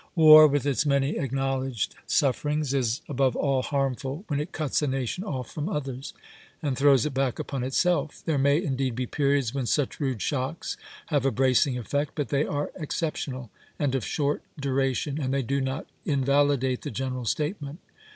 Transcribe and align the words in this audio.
War, 0.15 0.47
with 0.47 0.65
its 0.65 0.83
many 0.83 1.17
acknowledged 1.19 1.93
sufferings, 2.07 2.73
is 2.73 3.01
above 3.07 3.35
all 3.35 3.61
harmful 3.61 4.23
when 4.25 4.39
it 4.39 4.51
cuts 4.51 4.81
a 4.81 4.87
nation 4.87 5.23
off 5.23 5.51
from 5.51 5.69
others 5.69 6.15
and 6.59 6.75
throws 6.75 7.05
it 7.05 7.13
back 7.13 7.37
upon 7.37 7.63
itself. 7.63 8.23
There 8.25 8.39
may 8.39 8.59
indeed 8.63 8.95
be 8.95 9.05
periods 9.05 9.53
when 9.53 9.67
such 9.67 9.99
rude 9.99 10.19
shocks 10.23 10.75
have 11.09 11.23
a 11.23 11.29
bracing 11.29 11.77
effect, 11.77 12.13
but 12.15 12.29
they 12.29 12.47
are 12.47 12.71
exceptional, 12.79 13.51
and 13.77 13.93
of 13.93 14.03
short 14.03 14.41
duration, 14.59 15.21
and 15.21 15.31
they 15.31 15.43
do 15.43 15.61
not 15.61 15.85
invalidate 16.03 16.81
the 16.81 16.89
general 16.89 17.25
statement. 17.25 17.77